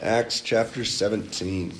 [0.00, 1.74] Acts chapter 17.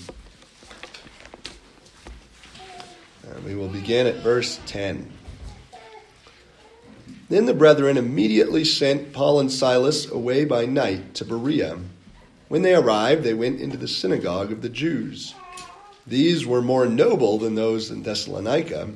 [3.30, 5.08] And we will begin at verse 10.
[7.28, 11.78] Then the brethren immediately sent Paul and Silas away by night to Berea.
[12.48, 15.36] When they arrived, they went into the synagogue of the Jews.
[16.04, 18.88] These were more noble than those in Thessalonica,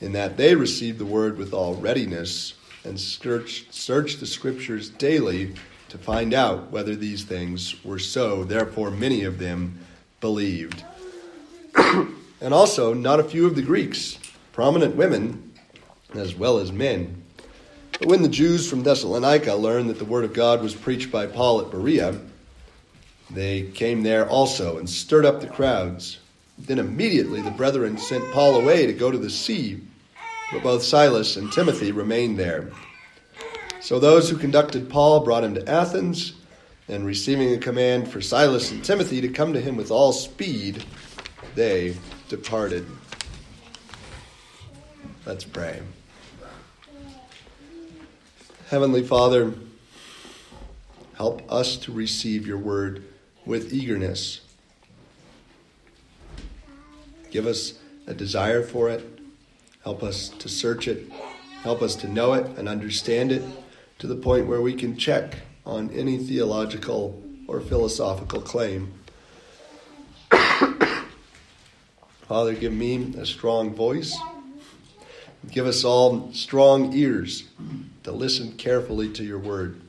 [0.00, 2.54] in that they received the word with all readiness
[2.84, 5.54] and searched, searched the scriptures daily
[5.96, 8.44] to find out whether these things were so.
[8.44, 9.78] Therefore, many of them
[10.20, 10.84] believed.
[11.74, 14.18] and also, not a few of the Greeks,
[14.52, 15.54] prominent women
[16.14, 17.22] as well as men.
[17.98, 21.26] But when the Jews from Thessalonica learned that the word of God was preached by
[21.26, 22.20] Paul at Berea,
[23.30, 26.18] they came there also and stirred up the crowds.
[26.58, 29.80] Then immediately the brethren sent Paul away to go to the sea,
[30.52, 32.70] but both Silas and Timothy remained there.
[33.86, 36.32] So those who conducted Paul brought him to Athens,
[36.88, 40.84] and receiving a command for Silas and Timothy to come to him with all speed,
[41.54, 41.94] they
[42.28, 42.84] departed.
[45.24, 45.82] Let's pray.
[48.70, 49.54] Heavenly Father,
[51.14, 53.04] help us to receive your word
[53.44, 54.40] with eagerness.
[57.30, 57.74] Give us
[58.08, 59.20] a desire for it.
[59.84, 61.08] Help us to search it.
[61.62, 63.44] Help us to know it and understand it
[63.98, 68.92] to the point where we can check on any theological or philosophical claim.
[72.28, 74.16] Father, give me a strong voice.
[75.50, 77.44] Give us all strong ears
[78.02, 79.80] to listen carefully to your word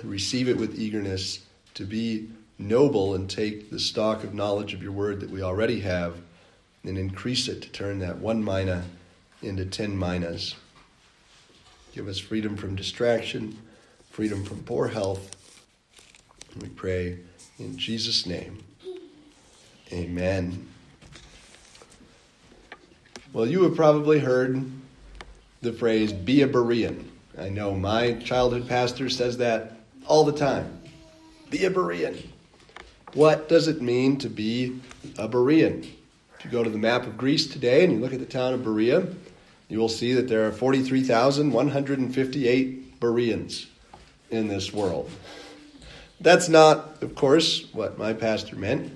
[0.00, 1.40] and receive it with eagerness,
[1.74, 5.80] to be noble and take the stock of knowledge of your word that we already
[5.80, 6.16] have
[6.84, 8.84] and increase it to turn that one mina
[9.42, 10.54] into ten minas.
[11.92, 13.58] Give us freedom from distraction,
[14.10, 15.36] freedom from poor health.
[16.60, 17.18] We pray
[17.58, 18.62] in Jesus' name.
[19.92, 20.68] Amen.
[23.32, 24.70] Well, you have probably heard
[25.62, 27.04] the phrase, be a Berean.
[27.38, 30.80] I know my childhood pastor says that all the time.
[31.50, 32.26] Be a Berean.
[33.14, 34.80] What does it mean to be
[35.18, 35.88] a Berean?
[36.38, 38.54] If you go to the map of Greece today and you look at the town
[38.54, 39.06] of Berea,
[39.70, 43.66] you will see that there are 43,158 Bereans
[44.30, 45.10] in this world.
[46.20, 48.92] That's not, of course, what my pastor meant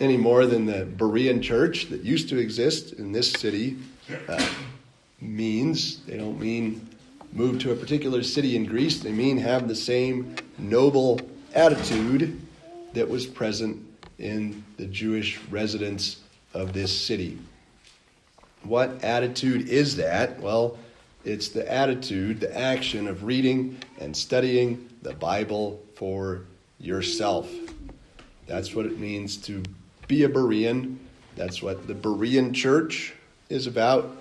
[0.00, 3.78] any more than the Berean church that used to exist in this city
[4.28, 4.46] uh,
[5.20, 6.04] means.
[6.04, 6.86] They don't mean
[7.32, 11.20] move to a particular city in Greece, they mean have the same noble
[11.54, 12.40] attitude
[12.94, 13.84] that was present
[14.18, 16.18] in the Jewish residents
[16.54, 17.38] of this city.
[18.68, 20.40] What attitude is that?
[20.40, 20.78] Well,
[21.24, 26.42] it's the attitude, the action of reading and studying the Bible for
[26.78, 27.50] yourself.
[28.46, 29.62] That's what it means to
[30.06, 30.96] be a Berean.
[31.34, 33.14] That's what the Berean church
[33.48, 34.14] is about.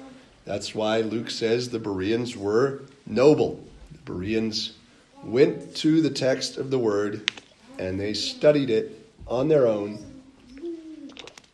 [0.45, 3.61] That's why Luke says the Bereans were noble.
[3.91, 4.77] The Bereans
[5.23, 7.29] went to the text of the word
[7.77, 10.21] and they studied it on their own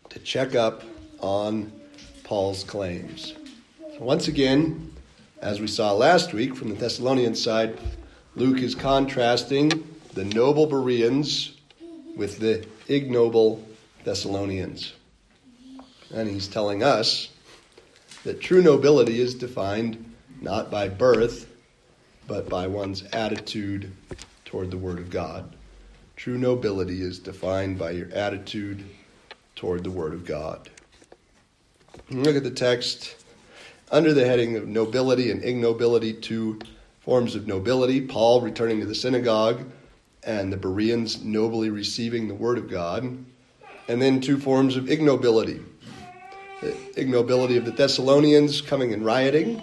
[0.09, 0.83] to check up
[1.19, 1.71] on
[2.33, 3.35] Paul's claims.
[3.99, 4.91] Once again,
[5.39, 7.77] as we saw last week from the Thessalonian side,
[8.33, 9.69] Luke is contrasting
[10.15, 11.55] the noble Bereans
[12.17, 13.63] with the ignoble
[14.03, 14.93] Thessalonians.
[16.11, 17.29] And he's telling us
[18.23, 20.03] that true nobility is defined
[20.41, 21.47] not by birth,
[22.27, 23.91] but by one's attitude
[24.43, 25.55] toward the Word of God.
[26.15, 28.83] True nobility is defined by your attitude
[29.55, 30.71] toward the Word of God.
[32.09, 33.15] Look at the text.
[33.89, 36.59] Under the heading of nobility and ignobility, two
[36.99, 39.63] forms of nobility Paul returning to the synagogue,
[40.23, 43.03] and the Bereans nobly receiving the Word of God.
[43.87, 45.63] And then two forms of ignobility
[46.61, 49.61] the ignobility of the Thessalonians coming and rioting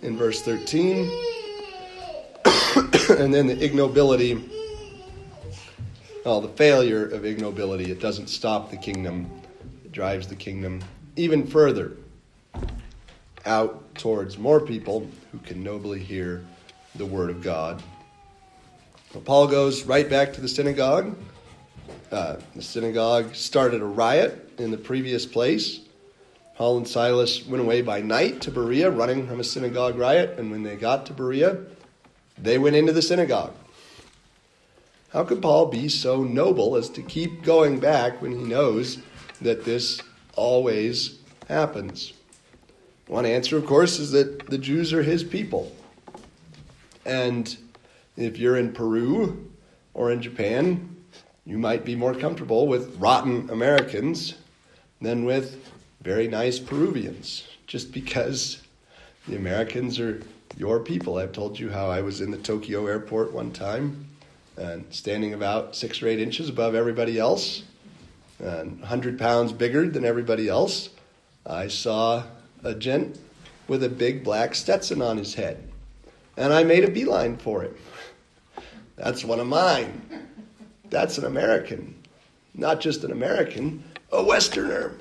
[0.00, 1.04] in verse 13,
[3.18, 4.42] and then the ignobility,
[6.24, 7.88] well, the failure of ignobility.
[7.88, 9.30] It doesn't stop the kingdom,
[9.84, 10.82] it drives the kingdom
[11.16, 11.96] even further
[13.44, 16.44] out towards more people who can nobly hear
[16.94, 17.82] the word of God.
[19.12, 21.16] Well, Paul goes right back to the synagogue.
[22.10, 25.80] Uh, the synagogue started a riot in the previous place.
[26.56, 30.50] Paul and Silas went away by night to Berea, running from a synagogue riot, and
[30.50, 31.58] when they got to Berea,
[32.38, 33.54] they went into the synagogue.
[35.12, 38.98] How could Paul be so noble as to keep going back when he knows
[39.40, 40.00] that this
[40.36, 41.18] always
[41.48, 42.12] happens?
[43.06, 45.74] One answer, of course, is that the Jews are his people.
[47.04, 47.54] And
[48.16, 49.50] if you're in Peru
[49.94, 50.96] or in Japan,
[51.44, 54.34] you might be more comfortable with rotten Americans
[55.00, 55.68] than with
[56.00, 58.62] very nice Peruvians, just because
[59.26, 60.22] the Americans are
[60.56, 61.18] your people.
[61.18, 64.06] I've told you how I was in the Tokyo airport one time
[64.56, 67.62] and standing about six or eight inches above everybody else
[68.42, 70.90] and 100 pounds bigger than everybody else.
[71.46, 72.24] I saw
[72.62, 73.18] a gent
[73.68, 75.70] with a big black Stetson on his head,
[76.36, 77.74] and I made a beeline for him.
[78.96, 80.02] That's one of mine.
[80.90, 81.94] That's an American.
[82.54, 84.94] Not just an American, a Westerner.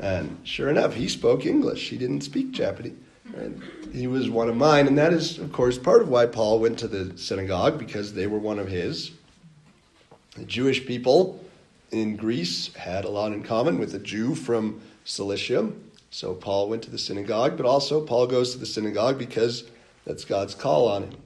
[0.00, 1.88] And sure enough, he spoke English.
[1.88, 2.94] He didn't speak Japanese.
[3.36, 3.62] And
[3.92, 4.86] he was one of mine.
[4.86, 8.26] And that is, of course, part of why Paul went to the synagogue, because they
[8.26, 9.12] were one of his.
[10.36, 11.40] The Jewish people
[11.96, 15.70] in Greece had a lot in common with a Jew from Cilicia.
[16.10, 19.64] So Paul went to the synagogue, but also Paul goes to the synagogue because
[20.04, 21.16] that's God's call on him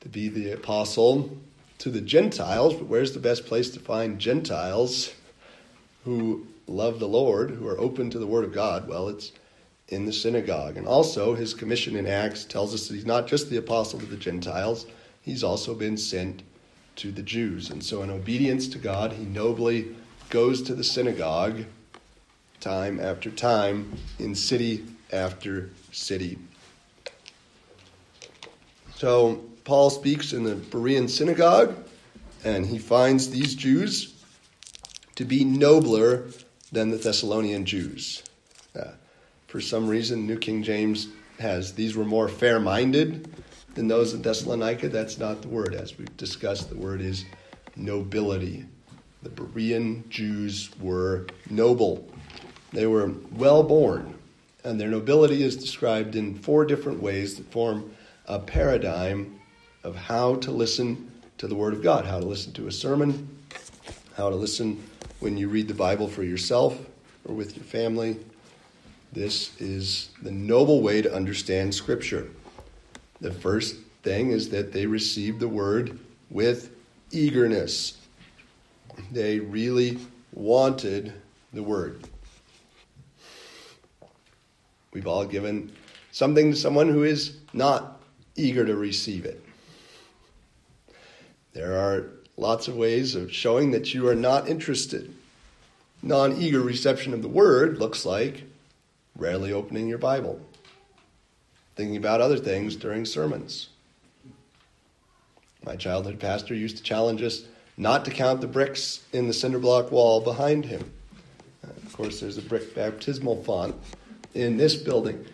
[0.00, 1.36] to be the apostle
[1.78, 2.74] to the Gentiles.
[2.74, 5.12] But where's the best place to find Gentiles
[6.04, 8.88] who love the Lord, who are open to the Word of God?
[8.88, 9.32] Well, it's
[9.88, 10.76] in the synagogue.
[10.76, 14.06] And also, his commission in Acts tells us that he's not just the apostle to
[14.06, 14.86] the Gentiles,
[15.20, 16.42] he's also been sent
[16.96, 17.70] to the Jews.
[17.70, 19.94] And so, in obedience to God, he nobly
[20.32, 21.62] goes to the synagogue
[22.58, 24.82] time after time in city
[25.12, 26.38] after city.
[28.94, 31.76] So, Paul speaks in the Berean synagogue,
[32.44, 34.24] and he finds these Jews
[35.16, 36.28] to be nobler
[36.72, 38.22] than the Thessalonian Jews.
[38.74, 38.92] Uh,
[39.48, 41.08] for some reason, New King James
[41.40, 43.30] has these were more fair minded
[43.74, 44.88] than those in Thessalonica.
[44.88, 45.74] That's not the word.
[45.74, 47.26] As we've discussed, the word is
[47.76, 48.64] nobility.
[49.22, 52.08] The Berean Jews were noble,
[52.72, 54.14] they were well born,
[54.64, 57.94] and their nobility is described in four different ways that form
[58.26, 59.38] a paradigm
[59.84, 63.28] of how to listen to the Word of God, how to listen to a sermon,
[64.16, 64.82] how to listen
[65.20, 66.78] when you read the Bible for yourself
[67.24, 68.18] or with your family.
[69.12, 72.28] This is the noble way to understand Scripture.
[73.20, 75.98] The first thing is that they received the Word
[76.30, 76.74] with
[77.12, 77.98] eagerness.
[79.10, 79.98] They really
[80.32, 81.12] wanted
[81.52, 82.02] the Word.
[84.92, 85.72] We've all given
[86.10, 88.00] something to someone who is not
[88.36, 89.42] eager to receive it.
[91.52, 95.14] There are lots of ways of showing that you are not interested.
[96.02, 98.44] Non eager reception of the word looks like
[99.16, 100.40] rarely opening your Bible,
[101.76, 103.68] thinking about other things during sermons.
[105.64, 107.44] My childhood pastor used to challenge us
[107.76, 110.90] not to count the bricks in the cinder block wall behind him.
[111.62, 113.74] Of course, there's a brick baptismal font
[114.34, 115.26] in this building.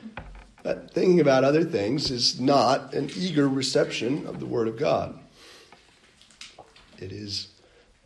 [0.63, 5.19] But thinking about other things is not an eager reception of the Word of God.
[6.99, 7.49] It is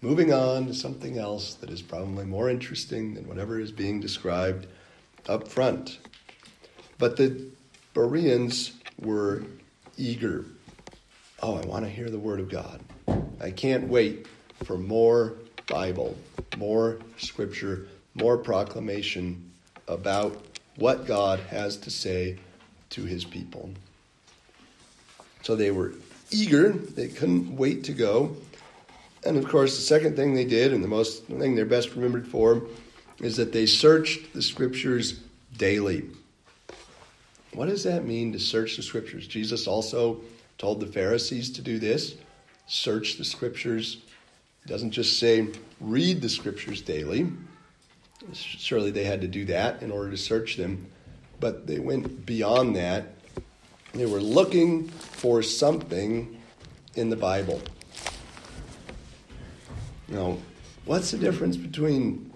[0.02, 4.66] moving on to something else that is probably more interesting than whatever is being described
[5.28, 5.98] up front.
[6.98, 7.46] But the
[7.94, 9.44] Bereans were
[9.96, 10.44] eager.
[11.42, 12.80] Oh, I want to hear the Word of God.
[13.42, 14.26] I can't wait
[14.64, 15.34] for more
[15.66, 16.16] Bible,
[16.56, 19.50] more Scripture, more proclamation
[19.88, 20.44] about
[20.76, 22.38] what God has to say
[22.90, 23.70] to His people.
[25.42, 25.92] So they were
[26.30, 28.36] eager, they couldn't wait to go.
[29.24, 31.94] And of course, the second thing they did, and the most the thing they're best
[31.94, 32.62] remembered for,
[33.20, 35.20] is that they searched the scriptures
[35.56, 36.04] daily.
[37.54, 39.26] What does that mean to search the scriptures?
[39.26, 40.20] Jesus also
[40.58, 42.14] told the Pharisees to do this
[42.72, 43.98] search the scriptures.
[44.64, 45.48] He doesn't just say
[45.78, 47.30] read the scriptures daily.
[48.32, 50.86] Surely they had to do that in order to search them,
[51.38, 53.12] but they went beyond that.
[53.92, 56.40] They were looking for something
[56.94, 57.60] in the Bible.
[60.08, 60.38] Now,
[60.86, 62.32] what's the difference between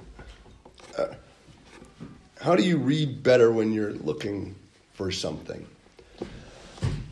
[0.98, 1.14] uh,
[2.42, 4.54] how do you read better when you're looking
[4.92, 5.66] for something?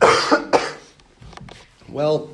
[1.89, 2.29] well,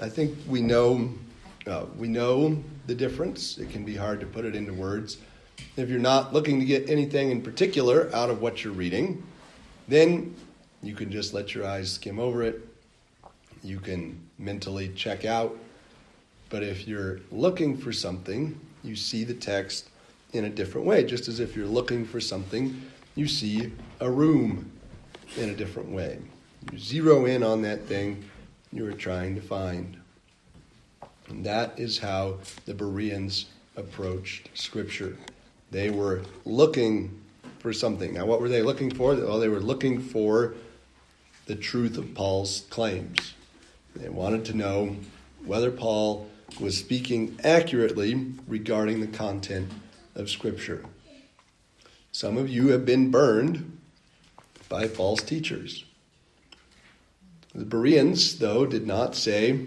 [0.00, 1.10] I think we know
[1.66, 3.58] uh, we know the difference.
[3.58, 5.18] It can be hard to put it into words.
[5.76, 9.22] If you're not looking to get anything in particular out of what you're reading,
[9.88, 10.34] then
[10.82, 12.68] you can just let your eyes skim over it
[13.64, 15.56] you can mentally check out.
[16.50, 19.88] But if you're looking for something, you see the text
[20.32, 21.04] in a different way.
[21.04, 22.80] Just as if you're looking for something,
[23.14, 24.70] you see a room
[25.38, 26.18] in a different way.
[26.70, 28.28] You zero in on that thing
[28.74, 29.96] you were trying to find.
[31.28, 35.16] And that is how the Bereans approached Scripture.
[35.70, 37.22] They were looking
[37.60, 38.12] for something.
[38.14, 39.14] Now, what were they looking for?
[39.14, 40.54] Well, they were looking for
[41.46, 43.34] the truth of Paul's claims.
[43.94, 44.96] They wanted to know
[45.44, 46.28] whether Paul
[46.58, 49.70] was speaking accurately regarding the content
[50.16, 50.84] of Scripture.
[52.10, 53.78] Some of you have been burned
[54.68, 55.83] by false teachers.
[57.54, 59.66] The Bereans, though, did not say,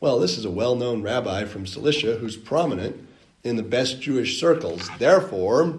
[0.00, 3.08] well, this is a well known rabbi from Cilicia who's prominent
[3.44, 4.90] in the best Jewish circles.
[4.98, 5.78] Therefore,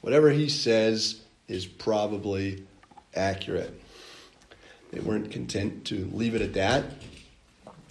[0.00, 2.64] whatever he says is probably
[3.14, 3.78] accurate.
[4.90, 6.84] They weren't content to leave it at that.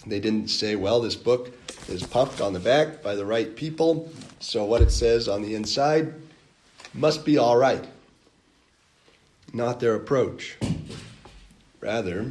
[0.06, 1.52] They didn't say, well, this book
[1.88, 5.54] is puffed on the back by the right people, so what it says on the
[5.54, 6.12] inside
[6.92, 7.84] must be all right.
[9.52, 10.56] Not their approach.
[11.82, 12.30] Rather,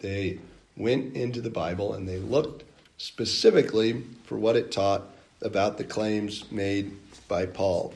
[0.00, 0.38] they
[0.76, 2.62] went into the Bible and they looked
[2.98, 5.02] specifically for what it taught
[5.40, 6.94] about the claims made
[7.26, 7.94] by Paul.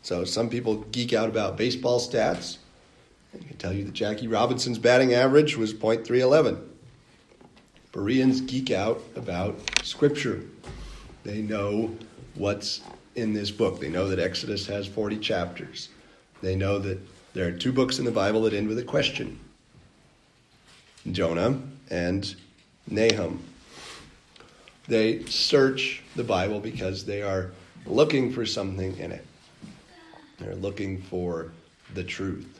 [0.00, 2.56] So some people geek out about baseball stats.
[3.34, 6.64] I can tell you that Jackie Robinson's batting average was .311.
[7.92, 10.42] Bereans geek out about Scripture.
[11.24, 11.94] They know
[12.34, 12.80] what's
[13.14, 13.80] in this book.
[13.80, 15.90] They know that Exodus has 40 chapters.
[16.40, 16.98] They know that
[17.38, 19.38] there are two books in the Bible that end with a question
[21.12, 22.34] Jonah and
[22.90, 23.40] Nahum.
[24.88, 27.52] They search the Bible because they are
[27.86, 29.24] looking for something in it.
[30.40, 31.52] They're looking for
[31.94, 32.58] the truth.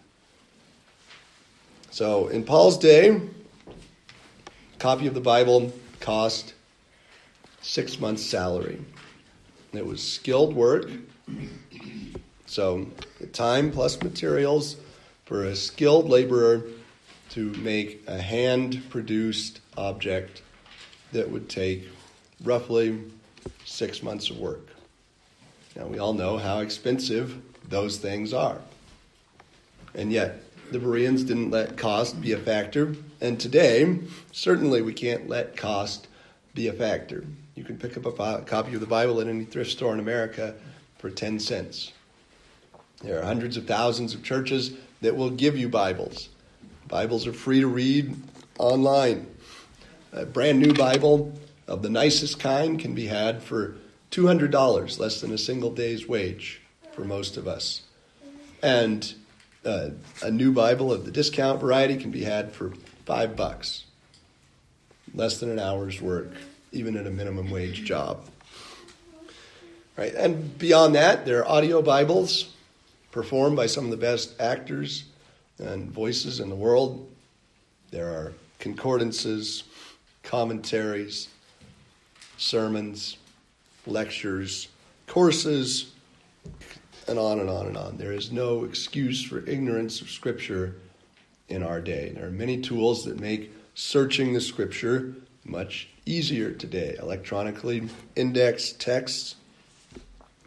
[1.90, 3.20] So in Paul's day,
[3.66, 6.54] a copy of the Bible cost
[7.62, 8.78] six months' salary.
[9.72, 10.88] It was skilled work.
[12.48, 12.86] So
[13.34, 14.76] time plus materials
[15.26, 16.62] for a skilled laborer
[17.30, 20.40] to make a hand produced object
[21.12, 21.86] that would take
[22.42, 22.98] roughly
[23.66, 24.66] six months of work.
[25.76, 27.36] Now, we all know how expensive
[27.68, 28.58] those things are.
[29.94, 32.94] And yet, the Bereans didn't let cost be a factor.
[33.20, 33.98] And today,
[34.32, 36.08] certainly we can't let cost
[36.54, 37.24] be a factor.
[37.54, 40.54] You can pick up a copy of the Bible at any thrift store in America
[40.98, 41.92] for 10 cents.
[43.02, 46.28] There are hundreds of thousands of churches that will give you Bibles.
[46.88, 48.16] Bibles are free to read
[48.58, 49.28] online.
[50.12, 51.32] A brand new Bible
[51.68, 53.76] of the nicest kind can be had for
[54.10, 56.60] $200, less than a single day's wage
[56.92, 57.82] for most of us.
[58.64, 59.14] And
[59.64, 59.90] uh,
[60.22, 62.72] a new Bible of the discount variety can be had for
[63.06, 63.84] five bucks,
[65.14, 66.32] less than an hour's work,
[66.72, 68.24] even at a minimum wage job.
[69.96, 72.54] Right, and beyond that, there are audio Bibles
[73.10, 75.04] performed by some of the best actors
[75.58, 77.10] and voices in the world.
[77.90, 79.64] There are concordances,
[80.22, 81.28] commentaries,
[82.36, 83.16] sermons,
[83.86, 84.68] lectures,
[85.06, 85.92] courses,
[87.06, 87.96] and on and on and on.
[87.96, 90.76] There is no excuse for ignorance of Scripture
[91.48, 92.10] in our day.
[92.10, 96.96] There are many tools that make searching the Scripture much easier today.
[97.00, 99.36] Electronically indexed texts.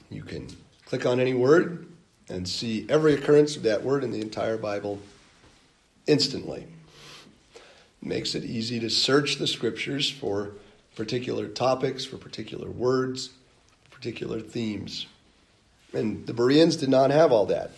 [0.09, 0.47] You can
[0.85, 1.87] click on any word
[2.31, 4.99] and see every occurrence of that word in the entire Bible
[6.07, 6.65] instantly.
[8.01, 10.53] Makes it easy to search the Scriptures for
[10.95, 13.29] particular topics, for particular words,
[13.91, 15.05] particular themes.
[15.93, 17.71] And the Bereans did not have all that.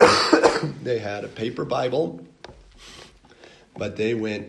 [0.82, 2.26] they had a paper Bible,
[3.76, 4.48] but they went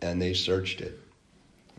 [0.00, 0.98] and they searched it.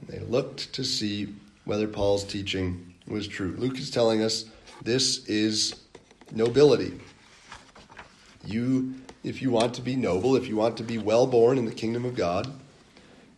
[0.08, 1.34] They looked to see
[1.66, 3.56] whether Paul's teaching was true.
[3.58, 4.46] Luke is telling us
[4.84, 5.76] this is
[6.32, 7.00] nobility.
[8.46, 11.66] You, if you want to be noble, if you want to be well born in
[11.66, 12.52] the kingdom of God,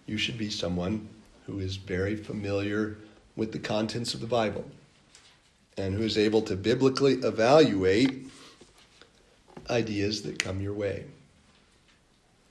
[0.06, 1.10] you should be someone
[1.46, 2.98] who is very familiar
[3.36, 4.66] with the contents of the Bible
[5.78, 8.28] and who is able to biblically evaluate
[9.70, 11.06] ideas that come your way.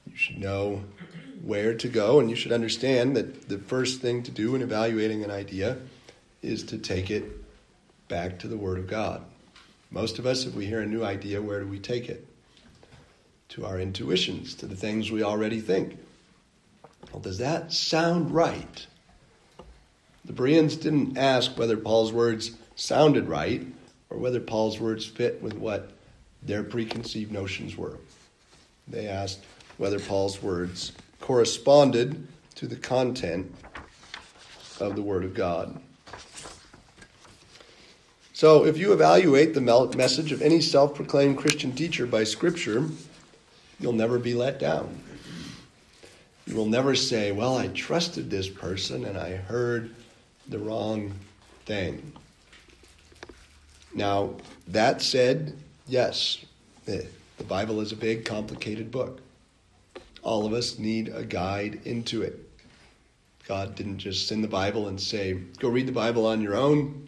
[0.06, 0.85] You should know
[1.42, 5.23] where to go, and you should understand that the first thing to do in evaluating
[5.23, 5.78] an idea
[6.42, 7.25] is to take it
[8.09, 9.23] back to the Word of God.
[9.90, 12.26] Most of us, if we hear a new idea, where do we take it?
[13.50, 15.99] To our intuitions, to the things we already think.
[17.12, 18.87] Well, does that sound right?
[20.25, 23.66] The Bereans didn't ask whether Paul's words sounded right
[24.11, 25.90] or whether Paul's words fit with what
[26.42, 27.99] their preconceived notions were.
[28.87, 29.40] They asked
[29.76, 33.54] whether Paul's words corresponded to the content
[34.78, 35.80] of the Word of God.
[38.40, 42.88] So, if you evaluate the message of any self proclaimed Christian teacher by Scripture,
[43.78, 44.99] you'll never be let down.
[46.47, 49.94] You will never say, Well, I trusted this person and I heard
[50.49, 51.12] the wrong
[51.66, 52.14] thing.
[53.94, 54.37] Now,
[54.68, 55.54] that said,
[55.87, 56.42] yes,
[56.87, 57.06] the,
[57.37, 59.20] the Bible is a big, complicated book.
[60.23, 62.38] All of us need a guide into it.
[63.47, 67.06] God didn't just send the Bible and say, go read the Bible on your own,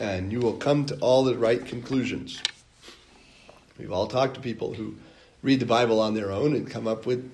[0.00, 2.42] and you will come to all the right conclusions.
[3.78, 4.96] We've all talked to people who
[5.42, 7.30] read the Bible on their own and come up with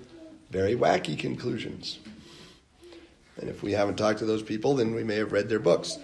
[0.50, 1.98] very wacky conclusions.
[3.36, 5.98] And if we haven't talked to those people, then we may have read their books.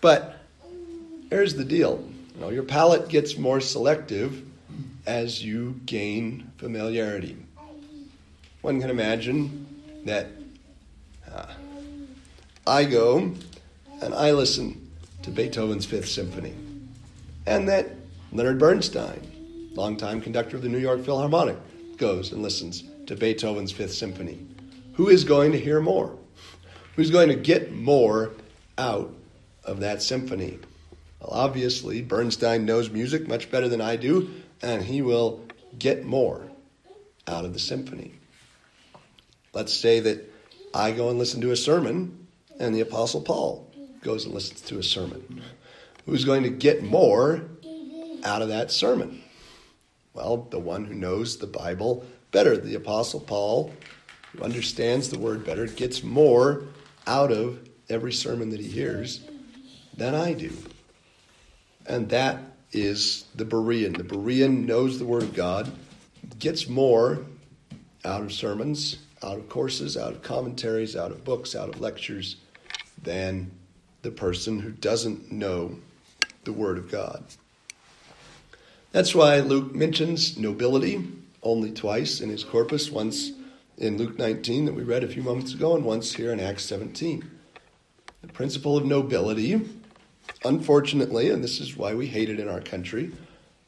[0.00, 0.38] But
[1.30, 4.42] here's the deal you know, your palate gets more selective
[5.06, 7.36] as you gain familiarity.
[8.60, 9.66] One can imagine
[10.04, 10.28] that
[11.32, 11.46] uh,
[12.66, 13.32] I go
[14.00, 14.83] and I listen
[15.24, 16.52] to Beethoven's Fifth Symphony,
[17.46, 17.88] and that
[18.30, 21.56] Leonard Bernstein, longtime conductor of the New York Philharmonic,
[21.96, 24.46] goes and listens to Beethoven's Fifth Symphony.
[24.96, 26.14] Who is going to hear more?
[26.96, 28.32] Who's going to get more
[28.76, 29.14] out
[29.64, 30.58] of that symphony?
[31.20, 35.42] Well, obviously, Bernstein knows music much better than I do, and he will
[35.78, 36.42] get more
[37.26, 38.12] out of the symphony.
[39.54, 40.30] Let's say that
[40.74, 42.26] I go and listen to a sermon,
[42.60, 43.70] and the Apostle Paul
[44.04, 45.42] goes and listens to a sermon.
[46.06, 47.42] Who's going to get more
[48.22, 49.22] out of that sermon?
[50.12, 52.56] Well, the one who knows the Bible better.
[52.56, 53.72] The Apostle Paul,
[54.32, 56.64] who understands the word better, gets more
[57.06, 57.58] out of
[57.88, 59.20] every sermon that he hears
[59.96, 60.52] than I do.
[61.86, 62.40] And that
[62.72, 63.96] is the Berean.
[63.96, 65.70] The Berean knows the Word of God,
[66.38, 67.24] gets more
[68.04, 72.36] out of sermons, out of courses, out of commentaries, out of books, out of lectures
[73.02, 73.50] than
[74.04, 75.76] the person who doesn't know
[76.44, 77.24] the Word of God.
[78.92, 81.04] That's why Luke mentions nobility
[81.42, 83.32] only twice in his corpus, once
[83.76, 86.64] in Luke 19 that we read a few moments ago, and once here in Acts
[86.66, 87.28] 17.
[88.22, 89.60] The principle of nobility
[90.44, 93.12] unfortunately, and this is why we hate it in our country,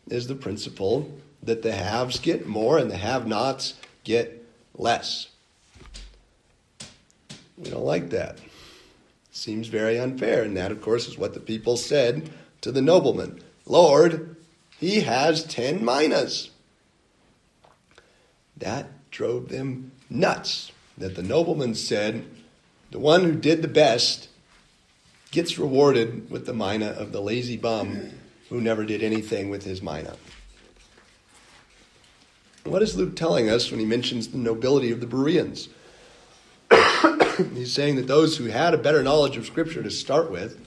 [0.08, 1.10] is the principle
[1.42, 3.74] that the haves get more and the have nots
[4.04, 4.44] get
[4.76, 5.28] less.
[7.56, 8.38] We don't like that.
[9.36, 10.42] Seems very unfair.
[10.42, 12.30] And that, of course, is what the people said
[12.62, 14.34] to the nobleman Lord,
[14.80, 16.50] he has ten minas.
[18.56, 20.72] That drove them nuts.
[20.96, 22.24] That the nobleman said,
[22.90, 24.30] The one who did the best
[25.32, 28.12] gets rewarded with the mina of the lazy bum
[28.48, 30.16] who never did anything with his mina.
[32.64, 35.68] What is Luke telling us when he mentions the nobility of the Bereans?
[37.54, 40.58] He's saying that those who had a better knowledge of Scripture to start with,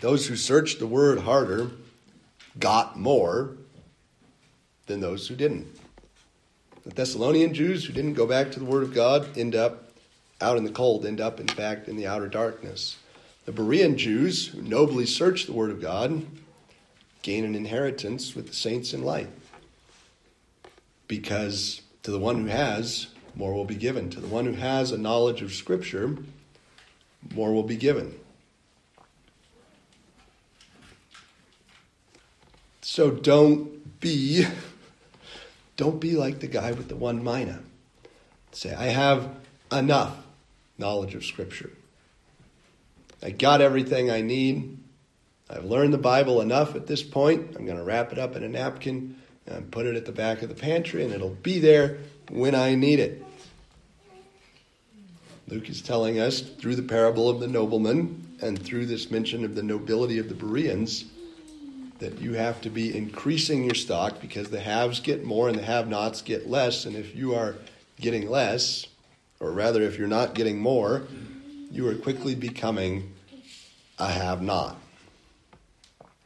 [0.00, 1.70] those who searched the Word harder,
[2.58, 3.56] got more
[4.86, 5.66] than those who didn't.
[6.84, 9.92] The Thessalonian Jews who didn't go back to the Word of God end up
[10.40, 12.96] out in the cold, end up, in fact, in the outer darkness.
[13.44, 16.26] The Berean Jews, who nobly searched the Word of God,
[17.22, 19.28] gain an inheritance with the saints in light.
[21.08, 24.10] Because to the one who has, more will be given.
[24.10, 26.16] To the one who has a knowledge of Scripture,
[27.34, 28.18] more will be given.
[32.82, 34.46] So don't be
[35.76, 37.60] don't be like the guy with the one mina.
[38.52, 39.30] Say, I have
[39.70, 40.16] enough
[40.76, 41.70] knowledge of Scripture.
[43.22, 44.78] I got everything I need.
[45.48, 47.56] I've learned the Bible enough at this point.
[47.56, 50.42] I'm going to wrap it up in a napkin and put it at the back
[50.42, 51.98] of the pantry, and it'll be there
[52.30, 53.24] when I need it.
[55.48, 59.54] Luke is telling us through the parable of the nobleman and through this mention of
[59.54, 61.04] the nobility of the Bereans
[61.98, 65.62] that you have to be increasing your stock because the haves get more and the
[65.62, 66.86] have nots get less.
[66.86, 67.56] And if you are
[68.00, 68.86] getting less,
[69.38, 71.02] or rather, if you're not getting more,
[71.70, 73.12] you are quickly becoming
[73.98, 74.76] a have not.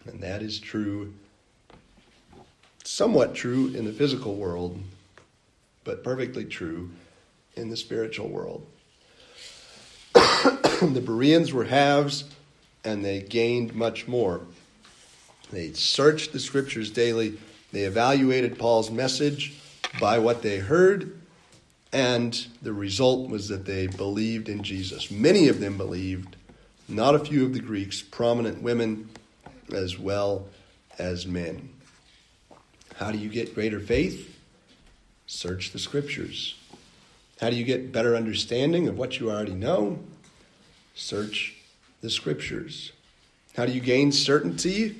[0.06, 1.14] And that is true,
[2.84, 4.78] somewhat true in the physical world,
[5.82, 6.90] but perfectly true
[7.56, 8.66] in the spiritual world.
[10.14, 12.24] the Bereans were haves
[12.84, 14.42] and they gained much more.
[15.50, 17.38] They searched the scriptures daily,
[17.72, 19.54] they evaluated Paul's message
[20.00, 21.20] by what they heard
[21.94, 25.12] and the result was that they believed in Jesus.
[25.12, 26.34] Many of them believed,
[26.88, 29.08] not a few of the Greeks, prominent women
[29.72, 30.48] as well
[30.98, 31.73] as men.
[32.96, 34.38] How do you get greater faith?
[35.26, 36.56] Search the scriptures.
[37.40, 39.98] How do you get better understanding of what you already know?
[40.94, 41.56] Search
[42.00, 42.92] the scriptures.
[43.56, 44.96] How do you gain certainty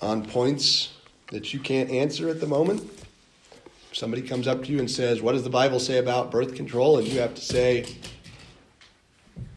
[0.00, 0.92] on points
[1.30, 2.82] that you can't answer at the moment?
[3.92, 6.98] somebody comes up to you and says, What does the Bible say about birth control?
[6.98, 7.86] And you have to say,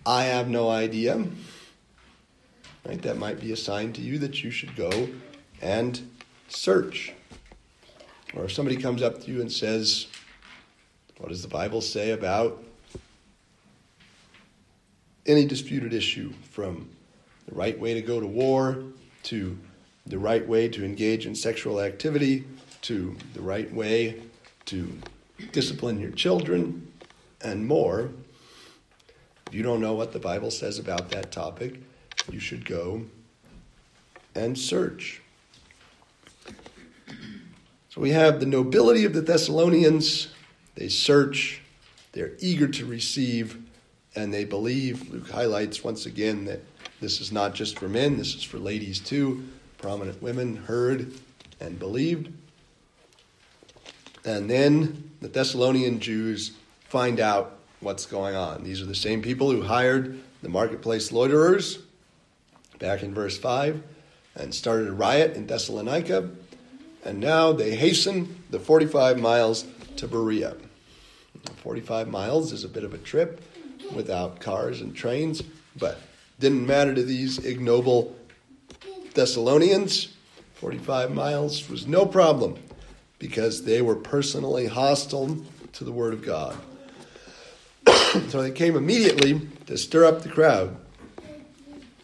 [0.05, 1.25] I have no idea.
[2.85, 3.01] Right?
[3.01, 5.09] That might be a sign to you that you should go
[5.61, 5.99] and
[6.47, 7.13] search.
[8.35, 10.07] Or if somebody comes up to you and says,
[11.17, 12.63] What does the Bible say about
[15.25, 16.89] any disputed issue from
[17.47, 18.83] the right way to go to war
[19.23, 19.57] to
[20.05, 22.43] the right way to engage in sexual activity
[22.81, 24.21] to the right way
[24.65, 24.99] to
[25.51, 26.91] discipline your children
[27.41, 28.11] and more.
[29.47, 31.79] If you don't know what the Bible says about that topic,
[32.31, 33.03] you should go
[34.35, 35.21] and search.
[37.95, 40.27] So we have the nobility of the Thessalonians.
[40.75, 41.61] They search,
[42.11, 43.57] they're eager to receive,
[44.17, 45.09] and they believe.
[45.09, 46.59] Luke highlights once again that
[46.99, 49.47] this is not just for men, this is for ladies too.
[49.77, 51.13] Prominent women heard
[51.61, 52.33] and believed.
[54.25, 56.51] And then the Thessalonian Jews
[56.89, 58.65] find out what's going on.
[58.65, 61.77] These are the same people who hired the marketplace loiterers
[62.77, 63.81] back in verse 5
[64.35, 66.29] and started a riot in Thessalonica.
[67.05, 69.65] And now they hasten the 45 miles
[69.97, 70.55] to Berea.
[71.57, 73.41] 45 miles is a bit of a trip
[73.93, 75.43] without cars and trains,
[75.77, 75.99] but
[76.39, 78.15] didn't matter to these ignoble
[79.13, 80.15] Thessalonians.
[80.55, 82.57] 45 miles was no problem
[83.19, 85.37] because they were personally hostile
[85.73, 86.57] to the Word of God.
[88.29, 90.75] so they came immediately to stir up the crowd.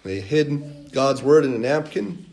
[0.03, 2.25] They hid God's Word in a napkin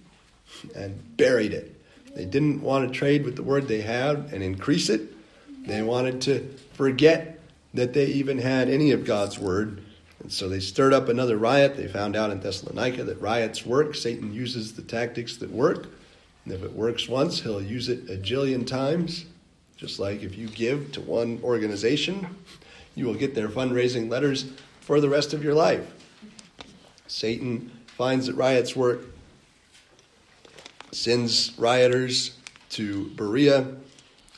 [0.74, 1.77] and buried it.
[2.18, 5.02] They didn't want to trade with the Word they had and increase it.
[5.64, 7.38] They wanted to forget
[7.74, 9.84] that they even had any of God's Word.
[10.18, 11.76] And so they stirred up another riot.
[11.76, 13.94] They found out in Thessalonica that riots work.
[13.94, 15.86] Satan uses the tactics that work.
[16.44, 19.26] And if it works once, he'll use it a jillion times.
[19.76, 22.26] Just like if you give to one organization,
[22.96, 24.46] you will get their fundraising letters
[24.80, 25.86] for the rest of your life.
[27.06, 29.02] Satan finds that riots work,
[30.92, 32.36] sends rioters
[32.70, 33.76] to Berea,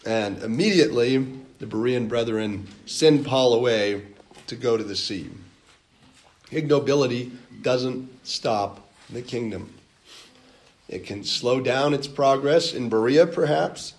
[0.07, 1.19] and immediately
[1.59, 4.03] the Berean brethren send Paul away
[4.47, 5.31] to go to the sea.
[6.51, 7.31] Ignobility
[7.63, 9.73] doesn't stop the kingdom.
[10.89, 13.95] It can slow down its progress in Berea, perhaps,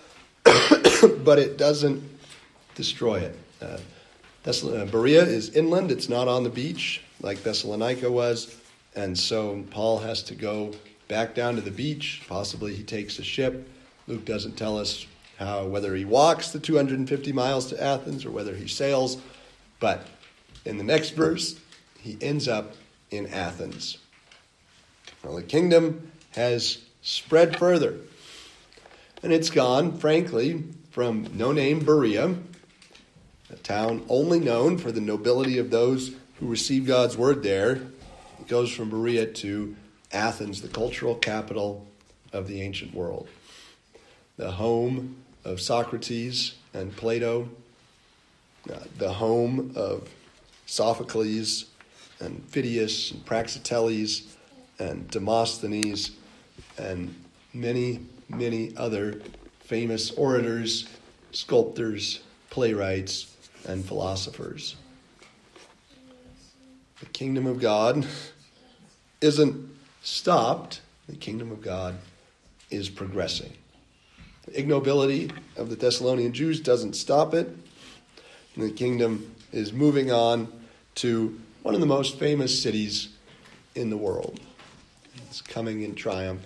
[0.44, 2.02] but it doesn't
[2.74, 3.38] destroy it.
[3.62, 3.78] Uh,
[4.46, 8.56] uh, Berea is inland, it's not on the beach like Thessalonica was,
[8.94, 10.72] and so Paul has to go
[11.10, 12.22] back down to the beach.
[12.28, 13.68] Possibly he takes a ship.
[14.06, 15.06] Luke doesn't tell us
[15.38, 19.18] how whether he walks the 250 miles to Athens or whether he sails,
[19.80, 20.06] but
[20.64, 21.58] in the next verse,
[22.00, 22.74] he ends up
[23.10, 23.98] in Athens.
[25.24, 27.96] Well, the kingdom has spread further.
[29.22, 32.36] And it's gone, frankly, from no name Berea,
[33.50, 37.72] a town only known for the nobility of those who receive God's word there.
[37.72, 39.76] It goes from Berea to
[40.12, 41.86] Athens, the cultural capital
[42.32, 43.28] of the ancient world,
[44.36, 47.48] the home of Socrates and Plato,
[48.70, 50.08] uh, the home of
[50.66, 51.66] Sophocles
[52.20, 54.26] and Phidias and Praxiteles
[54.78, 56.12] and Demosthenes
[56.78, 57.14] and
[57.52, 59.20] many, many other
[59.60, 60.88] famous orators,
[61.32, 62.20] sculptors,
[62.50, 64.76] playwrights, and philosophers.
[67.00, 68.06] The kingdom of God
[69.20, 69.70] isn't
[70.02, 71.96] stopped, the kingdom of God
[72.70, 73.52] is progressing.
[74.46, 77.48] The ignobility of the Thessalonian Jews doesn't stop it.
[78.54, 80.52] And the kingdom is moving on
[80.96, 83.08] to one of the most famous cities
[83.74, 84.40] in the world.
[85.28, 86.42] It's coming in triumph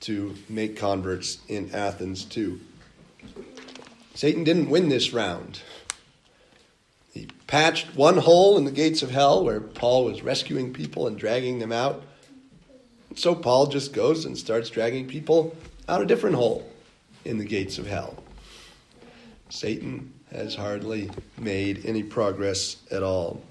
[0.00, 2.60] to make converts in Athens too.
[4.14, 5.62] Satan didn't win this round.
[7.12, 11.18] He patched one hole in the gates of hell where Paul was rescuing people and
[11.18, 12.02] dragging them out.
[13.14, 15.54] So Paul just goes and starts dragging people
[15.88, 16.68] out a different hole
[17.24, 18.22] in the gates of hell.
[19.48, 23.42] Satan has hardly made any progress at all.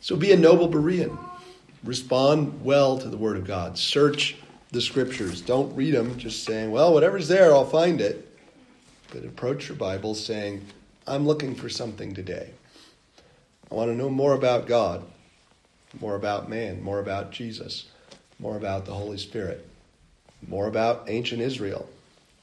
[0.00, 1.16] So be a noble Berean.
[1.84, 3.78] Respond well to the Word of God.
[3.78, 4.36] Search
[4.72, 5.40] the Scriptures.
[5.40, 8.28] Don't read them just saying, well, whatever's there, I'll find it.
[9.12, 10.64] But approach your Bible saying,
[11.06, 12.50] I'm looking for something today.
[13.70, 15.04] I want to know more about God,
[16.00, 17.86] more about man, more about Jesus,
[18.38, 19.66] more about the Holy Spirit,
[20.46, 21.88] more about ancient Israel,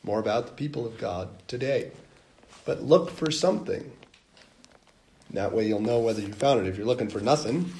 [0.03, 1.91] more about the people of God today.
[2.65, 3.91] But look for something.
[5.31, 6.67] That way you'll know whether you found it.
[6.67, 7.71] If you're looking for nothing,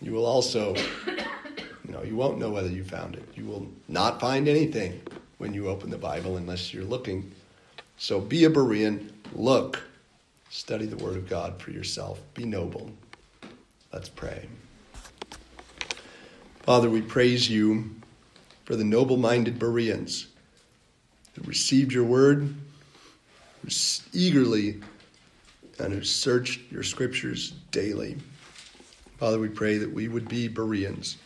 [0.00, 0.74] you will also,
[1.06, 3.24] you know, you won't know whether you found it.
[3.34, 5.00] You will not find anything
[5.38, 7.32] when you open the Bible unless you're looking.
[7.98, 9.82] So be a Berean, look,
[10.50, 12.90] study the Word of God for yourself, be noble.
[13.92, 14.48] Let's pray.
[16.66, 17.92] Father, we praise you
[18.64, 20.26] for the noble minded Bereans
[21.36, 22.52] who received your word,
[24.12, 24.82] eagerly
[25.78, 28.16] and who searched your scriptures daily.
[29.18, 31.18] Father, we pray that we would be Bereans,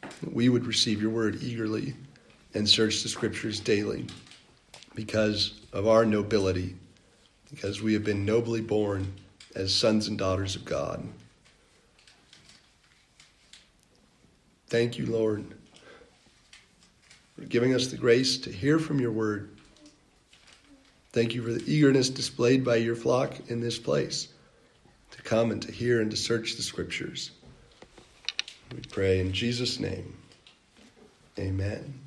[0.00, 1.94] that we would receive your word eagerly
[2.54, 4.04] and search the scriptures daily
[4.96, 6.74] because of our nobility,
[7.52, 9.12] because we have been nobly born
[9.54, 11.06] as sons and daughters of God.
[14.68, 15.44] Thank you, Lord,
[17.36, 19.50] for giving us the grace to hear from your word.
[21.12, 24.28] Thank you for the eagerness displayed by your flock in this place
[25.12, 27.30] to come and to hear and to search the scriptures.
[28.74, 30.16] We pray in Jesus' name.
[31.38, 32.05] Amen.